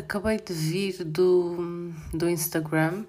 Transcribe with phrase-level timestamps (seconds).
[0.00, 3.04] acabei de vir do, do Instagram.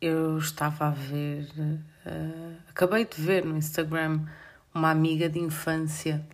[0.00, 4.26] Eu estava a ver, uh, acabei de ver no Instagram
[4.72, 6.24] uma amiga de infância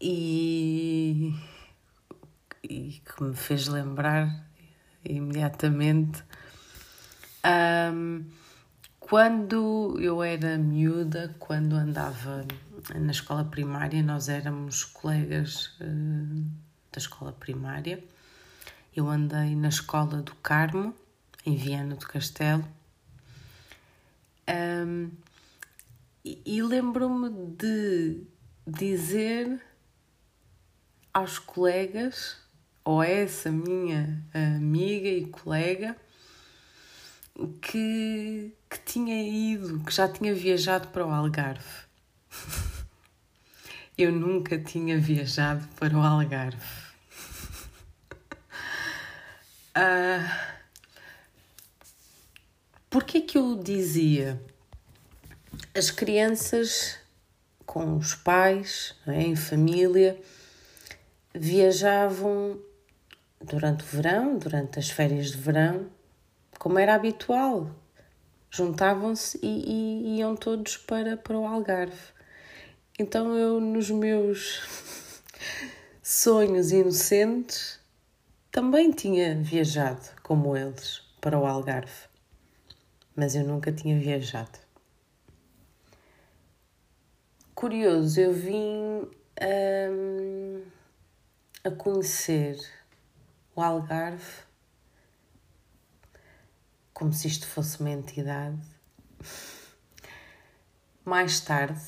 [0.00, 1.34] e,
[2.62, 4.46] e que me fez lembrar
[5.04, 6.22] imediatamente.
[7.92, 8.24] Um,
[9.00, 12.46] quando eu era miúda, quando andava
[12.94, 16.44] na escola primária, nós éramos colegas uh,
[16.92, 18.02] da escola primária.
[18.96, 20.94] Eu andei na escola do Carmo,
[21.44, 22.64] em Viana do Castelo.
[24.48, 25.10] Um,
[26.24, 28.22] e, e lembro-me de
[28.64, 29.60] dizer
[31.12, 32.36] aos colegas,
[32.84, 35.96] ou a essa minha amiga e colega,
[37.60, 41.84] que, que tinha ido, que já tinha viajado para o Algarve.
[43.98, 46.93] Eu nunca tinha viajado para o Algarve.
[49.76, 50.54] Uh,
[52.94, 54.40] Porquê que eu dizia?
[55.76, 56.96] As crianças
[57.66, 60.16] com os pais, é, em família,
[61.34, 62.56] viajavam
[63.40, 65.90] durante o verão, durante as férias de verão,
[66.56, 67.68] como era habitual.
[68.48, 69.64] Juntavam-se e,
[70.12, 72.12] e, iam todos para, para o Algarve.
[72.96, 74.62] Então eu, nos meus
[76.00, 77.80] sonhos inocentes,
[78.54, 82.06] também tinha viajado, como eles, para o Algarve.
[83.16, 84.60] Mas eu nunca tinha viajado.
[87.52, 89.10] Curioso, eu vim
[89.90, 90.62] hum,
[91.64, 92.56] a conhecer
[93.56, 94.44] o Algarve
[96.92, 98.62] como se isto fosse uma entidade.
[101.04, 101.82] Mais tarde,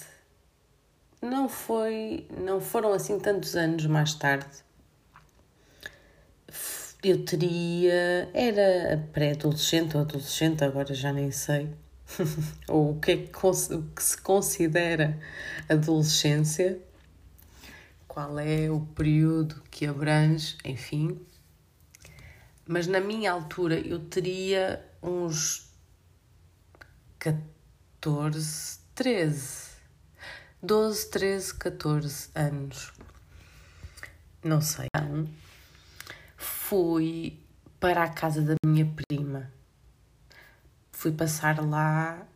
[1.22, 4.66] não foi, não foram assim tantos anos mais tarde.
[7.08, 11.72] Eu teria, era pré-adolescente ou adolescente, agora já nem sei.
[12.66, 15.16] ou o que é que, o que se considera
[15.68, 16.80] adolescência,
[18.08, 21.24] qual é o período que abrange, enfim.
[22.66, 25.72] Mas na minha altura eu teria uns
[27.20, 29.68] 14, 13,
[30.60, 32.92] 12, 13, 14 anos.
[34.42, 34.88] Não sei.
[36.68, 37.38] Fui
[37.78, 39.52] para a casa da minha prima.
[40.90, 42.26] Fui passar lá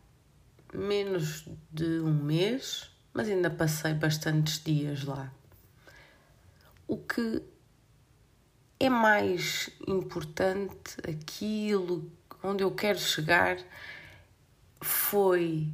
[0.73, 5.29] menos de um mês, mas ainda passei bastantes dias lá.
[6.87, 7.43] O que
[8.79, 12.09] é mais importante aquilo
[12.41, 13.57] onde eu quero chegar
[14.79, 15.67] foi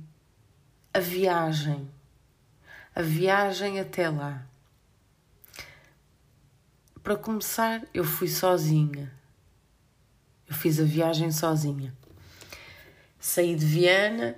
[0.92, 1.88] a viagem,
[2.96, 4.48] a viagem até lá.
[7.08, 9.10] Para começar, eu fui sozinha.
[10.46, 11.96] Eu fiz a viagem sozinha.
[13.18, 14.36] Saí de Viana,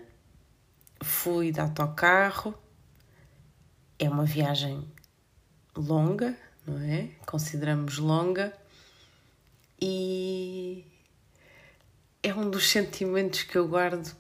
[1.02, 2.53] fui de autocarro.
[3.97, 4.88] É uma viagem
[5.75, 7.09] longa, não é?
[7.25, 8.56] Consideramos longa.
[9.81, 10.85] E
[12.22, 14.16] é um dos sentimentos que eu guardo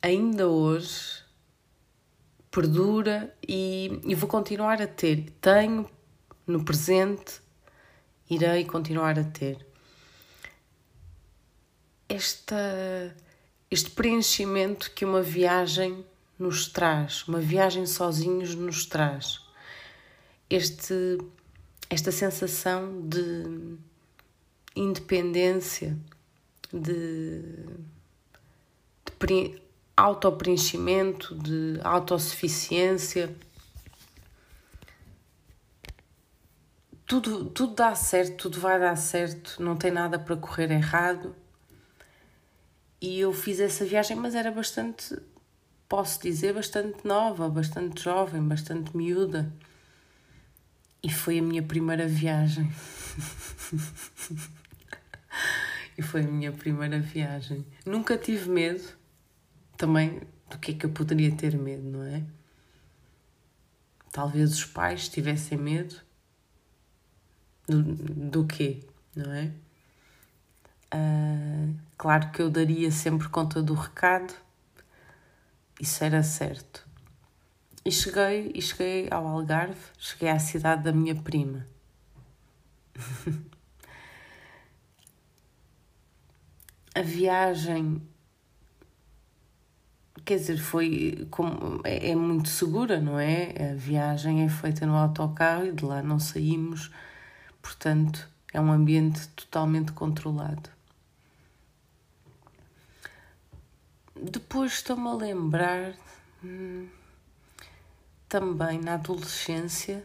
[0.00, 1.24] ainda hoje,
[2.52, 5.28] perdura e, e vou continuar a ter.
[5.40, 5.90] Tenho
[6.46, 7.42] no presente,
[8.28, 9.64] irei continuar a ter.
[12.08, 13.14] Esta,
[13.70, 16.04] este preenchimento que uma viagem
[16.38, 19.40] nos traz, uma viagem sozinhos nos traz.
[20.50, 21.18] Este,
[21.88, 23.76] esta sensação de
[24.76, 25.96] independência,
[26.72, 27.42] de,
[29.04, 29.62] de
[29.96, 33.34] autopreenchimento, de autossuficiência.
[37.06, 41.36] Tudo, tudo dá certo, tudo vai dar certo, não tem nada para correr errado.
[43.00, 45.14] E eu fiz essa viagem, mas era bastante,
[45.86, 49.52] posso dizer, bastante nova, bastante jovem, bastante miúda.
[51.02, 52.72] E foi a minha primeira viagem.
[55.98, 57.66] e foi a minha primeira viagem.
[57.84, 58.82] Nunca tive medo,
[59.76, 62.22] também do que é que eu poderia ter medo, não é?
[64.10, 66.03] Talvez os pais tivessem medo
[67.66, 68.80] do, do quê,
[69.14, 69.52] não é?
[70.94, 74.34] Uh, claro que eu daria sempre conta do recado,
[75.80, 76.86] isso era certo.
[77.84, 81.66] E cheguei, e cheguei ao Algarve, cheguei à cidade da minha prima.
[86.94, 88.00] a viagem
[90.24, 93.72] quer dizer, foi como é, é, muito segura, não é?
[93.72, 96.90] A viagem é feita no autocarro e de lá não saímos,
[97.64, 100.70] portanto É um ambiente totalmente controlado.
[104.14, 105.96] Depois estou-me a lembrar
[106.44, 106.88] hum,
[108.28, 110.04] também na adolescência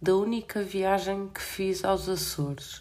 [0.00, 2.80] da única viagem que fiz aos Açores.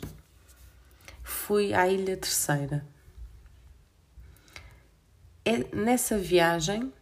[1.21, 2.87] Fui à Ilha Terceira.
[5.43, 6.93] É, nessa viagem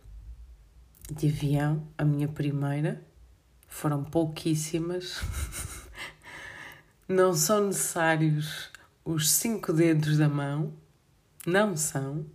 [1.12, 3.00] de avião, a minha primeira,
[3.68, 5.20] foram pouquíssimas.
[7.14, 8.72] Não são necessários
[9.06, 10.74] os cinco dedos da mão,
[11.46, 12.26] não são,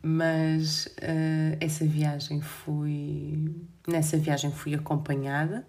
[0.00, 3.52] mas uh, essa viagem fui.
[3.84, 5.66] Nessa viagem fui acompanhada.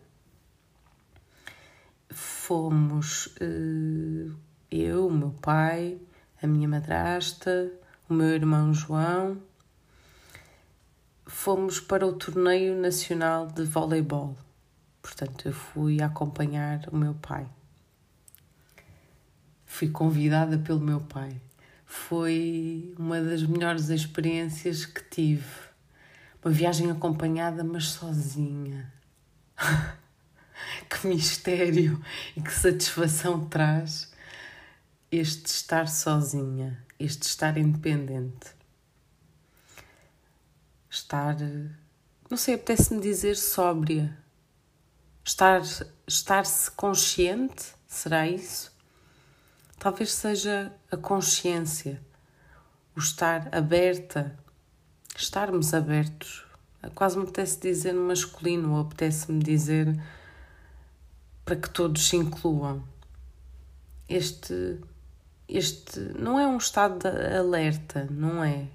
[2.11, 4.31] Fomos uh,
[4.69, 5.97] eu, o meu pai,
[6.39, 7.71] a minha madrasta,
[8.07, 9.41] o meu irmão João
[11.25, 14.37] fomos para o torneio nacional de voleibol.
[15.05, 17.47] Portanto, eu fui acompanhar o meu pai.
[19.63, 21.39] Fui convidada pelo meu pai.
[21.85, 25.45] Foi uma das melhores experiências que tive.
[26.43, 28.91] Uma viagem acompanhada, mas sozinha.
[30.89, 32.03] que mistério
[32.35, 34.11] e que satisfação traz
[35.11, 38.55] este estar sozinha, este estar independente
[40.89, 41.35] estar,
[42.29, 44.17] não sei, apetece-me dizer sóbria,
[45.25, 45.61] estar,
[46.07, 48.71] estar-se consciente, será isso?
[49.79, 52.01] Talvez seja a consciência,
[52.95, 54.37] o estar aberta,
[55.17, 56.45] estarmos abertos.
[56.93, 60.01] Quase me apetece dizer no masculino, ou apetece-me dizer
[61.43, 62.87] para que todos se incluam.
[64.07, 64.79] Este,
[65.49, 68.67] este não é um estado de alerta, não é?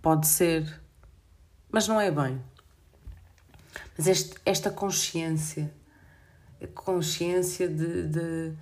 [0.00, 0.82] Pode ser
[1.74, 2.40] mas não é bem.
[3.96, 5.72] Mas este, esta consciência,
[6.62, 8.52] a consciência de, de,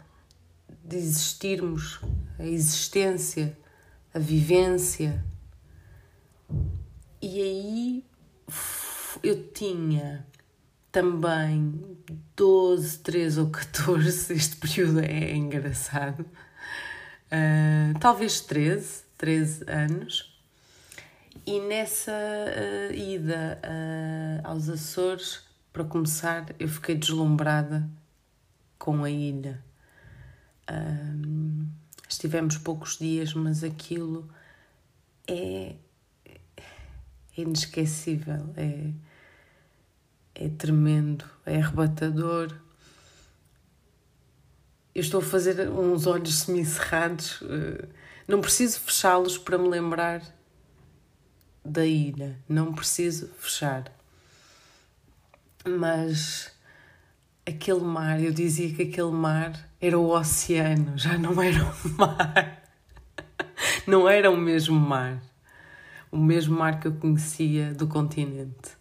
[0.84, 2.00] de existirmos,
[2.38, 3.56] a existência,
[4.12, 5.24] a vivência.
[7.20, 8.04] E aí
[9.22, 10.26] eu tinha
[10.90, 11.96] também
[12.36, 20.31] 12, 13 ou 14, este período é engraçado, uh, talvez 13, 13 anos,
[21.46, 25.42] e nessa uh, ida uh, aos Açores,
[25.72, 27.88] para começar, eu fiquei deslumbrada
[28.78, 29.62] com a ilha.
[32.08, 34.28] Estivemos poucos dias, mas aquilo
[35.26, 35.74] é,
[36.26, 36.40] é
[37.36, 38.90] inesquecível, é,
[40.34, 42.54] é tremendo, é arrebatador.
[44.94, 47.42] Eu estou a fazer uns olhos semicerrados,
[48.28, 50.22] não preciso fechá-los para me lembrar
[51.64, 53.84] da ilha, não preciso fechar.
[55.64, 56.52] Mas
[57.46, 62.62] aquele mar, eu dizia que aquele mar era o oceano, já não era o mar.
[63.86, 65.20] Não era o mesmo mar.
[66.10, 68.76] O mesmo mar que eu conhecia do continente.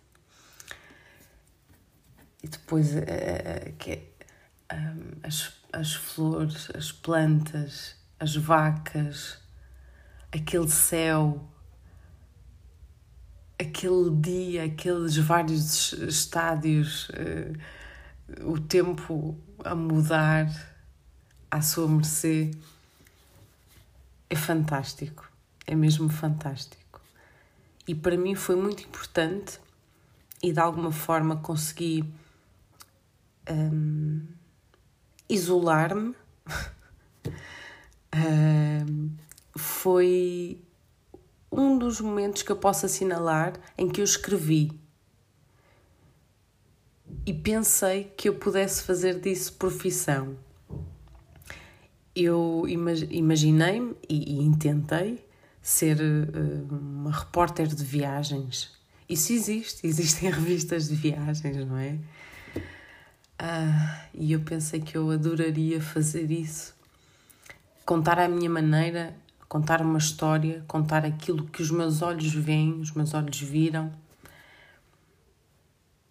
[2.44, 4.01] E depois uh, que,
[4.74, 9.38] um, as, as flores, as plantas, as vacas,
[10.31, 11.48] aquele céu
[13.62, 20.47] aquele dia, aqueles vários estádios, uh, o tempo a mudar
[21.50, 22.52] à sua mercê,
[24.30, 25.30] é fantástico,
[25.68, 27.02] é mesmo fantástico.
[27.88, 29.59] E para mim foi muito importante
[30.42, 32.06] e de alguma forma consegui
[33.50, 34.26] um,
[35.30, 36.16] isolar-me.
[38.16, 39.12] um,
[39.56, 40.62] foi
[41.52, 44.72] um dos momentos que eu posso assinalar em que eu escrevi
[47.26, 50.38] e pensei que eu pudesse fazer disso profissão.
[52.16, 55.26] Eu imaginei-me e, e intentei
[55.62, 58.72] ser uh, uma repórter de viagens.
[59.08, 61.98] Isso existe, existem revistas de viagens, não é?
[63.38, 66.76] Ah, e eu pensei que eu adoraria fazer isso.
[67.86, 69.16] Contar à minha maneira
[69.52, 73.92] contar uma história, contar aquilo que os meus olhos veem, os meus olhos viram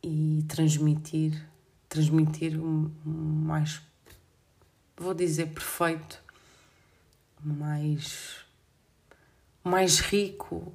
[0.03, 1.49] e transmitir,
[1.89, 3.81] transmitir o mais,
[4.95, 6.23] vou dizer perfeito,
[7.43, 8.45] mais,
[9.65, 10.75] mais rico,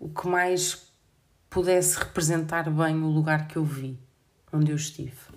[0.00, 0.92] o que mais
[1.48, 3.96] pudesse representar bem o lugar que eu vi,
[4.52, 5.33] onde eu estive.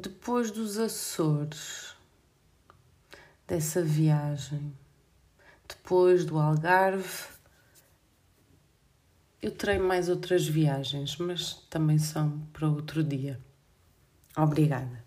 [0.00, 1.96] Depois dos Açores,
[3.48, 4.72] dessa viagem,
[5.66, 7.26] depois do Algarve,
[9.42, 13.40] eu terei mais outras viagens, mas também são para outro dia.
[14.36, 15.04] Obrigada.